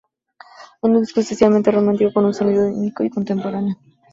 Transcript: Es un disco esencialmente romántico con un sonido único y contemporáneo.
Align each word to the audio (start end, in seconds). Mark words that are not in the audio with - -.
Es 0.01 0.79
un 0.81 0.99
disco 0.99 1.19
esencialmente 1.19 1.69
romántico 1.69 2.11
con 2.11 2.25
un 2.25 2.33
sonido 2.33 2.65
único 2.67 3.03
y 3.03 3.11
contemporáneo. 3.11 3.75